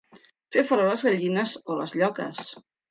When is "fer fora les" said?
0.55-1.05